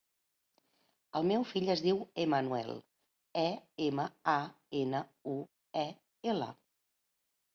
El 1.19 1.25
meu 1.31 1.43
fill 1.49 1.67
es 1.73 1.83
diu 1.87 1.99
Emanuel: 2.23 2.71
e, 3.41 3.45
ema, 3.89 4.05
a, 4.35 4.37
ena, 4.81 5.01
u, 5.35 5.35
e, 5.85 5.87
ela. 6.33 6.49